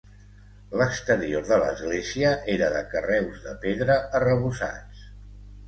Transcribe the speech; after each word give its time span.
L'exterior 0.79 1.45
de 1.49 1.59
l'església 1.65 2.33
era 2.55 2.71
de 2.77 2.83
carreus 2.95 3.47
de 3.47 3.55
pedra 3.69 4.01
arrebossats. 4.23 5.07